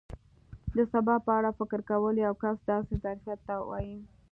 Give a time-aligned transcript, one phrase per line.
[0.75, 3.97] د سبا په اړه فکر کول یو کس داسې ظرفیت ته وایي.